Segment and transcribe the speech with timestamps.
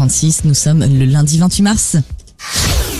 [0.00, 1.96] 7h36, nous sommes le lundi 28 mars.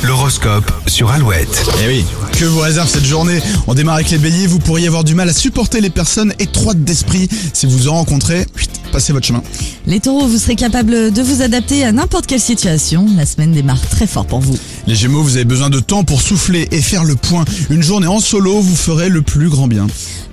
[0.03, 1.67] L'horoscope sur Alouette.
[1.83, 5.05] Eh oui, que vous réserve cette journée On démarre avec les béliers, vous pourriez avoir
[5.05, 7.29] du mal à supporter les personnes étroites d'esprit.
[7.53, 8.47] Si vous en rencontrez,
[8.93, 9.43] passez votre chemin.
[9.87, 13.07] Les taureaux, vous serez capable de vous adapter à n'importe quelle situation.
[13.17, 14.57] La semaine démarre très fort pour vous.
[14.91, 17.45] Les gémeaux, vous avez besoin de temps pour souffler et faire le point.
[17.71, 19.87] Une journée en solo vous ferait le plus grand bien.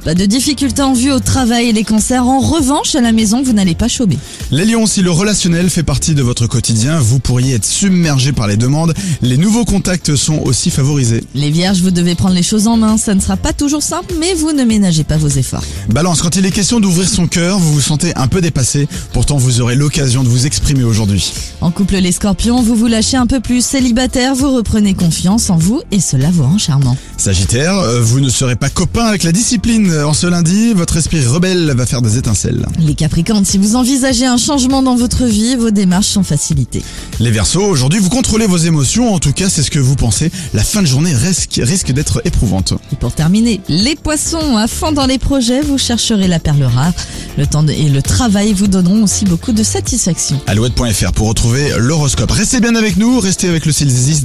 [0.03, 2.25] Pas de difficultés en vue au travail et les concerts.
[2.25, 4.17] En revanche, à la maison, vous n'allez pas chômer.
[4.49, 8.47] Les lions, si le relationnel fait partie de votre quotidien, vous pourriez être submergé par
[8.47, 8.95] les demandes.
[9.21, 11.23] Les nouveaux contacts sont aussi favorisés.
[11.35, 12.97] Les vierges, vous devez prendre les choses en main.
[12.97, 15.65] Ça ne sera pas toujours simple, mais vous ne ménagez pas vos efforts.
[15.89, 18.87] Balance, quand il est question d'ouvrir son cœur, vous vous sentez un peu dépassé.
[19.13, 21.31] Pourtant, vous aurez l'occasion de vous exprimer aujourd'hui.
[21.61, 23.63] En couple, les scorpions, vous vous lâchez un peu plus.
[23.63, 26.95] Célibataire, vous reprenez confiance en vous et cela vous rend charmant.
[27.17, 29.91] Sagittaire, euh, vous ne serez pas copain avec la discipline.
[30.05, 32.65] En ce lundi, votre esprit rebelle va faire des étincelles.
[32.79, 36.83] Les capricornes, si vous envisagez un changement dans votre vie, vos démarches sont facilitées.
[37.19, 39.13] Les Verseaux, aujourd'hui, vous contrôlez vos émotions.
[39.13, 40.31] En tout cas, c'est ce que vous pensez.
[40.53, 42.73] La fin de journée risque, risque d'être éprouvante.
[42.91, 46.93] Et pour terminer, les poissons, à fond dans les projets, vous chercherez la perle rare.
[47.37, 50.39] Le temps de- et le travail vous donneront aussi beaucoup de satisfaction.
[50.47, 52.31] Alouette.fr pour retrouver l'horoscope.
[52.31, 54.21] Restez bien avec nous, restez avec le Silzis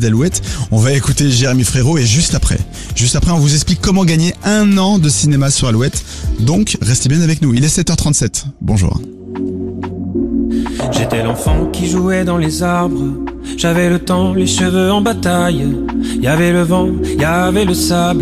[0.70, 2.58] On va écouter Jérémy Frérot et juste après,
[2.96, 6.04] juste après, on vous explique comment gagner un an de cinéma sur Alouette.
[6.40, 7.54] Donc, restez bien avec nous.
[7.54, 8.44] Il est 7h37.
[8.60, 9.00] Bonjour.
[10.90, 13.14] J'étais l'enfant qui jouait dans les arbres.
[13.56, 15.68] J'avais le temps, les cheveux en bataille.
[16.20, 18.20] Y avait le vent, y avait le sable.